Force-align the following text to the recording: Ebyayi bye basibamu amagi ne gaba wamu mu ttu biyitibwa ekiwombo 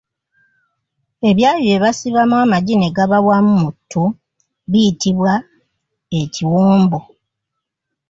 Ebyayi 1.29 1.63
bye 1.71 1.81
basibamu 1.83 2.35
amagi 2.43 2.75
ne 2.77 2.89
gaba 2.95 3.17
wamu 3.27 3.53
mu 3.61 3.69
ttu 3.75 4.03
biyitibwa 4.71 5.33
ekiwombo 6.21 6.99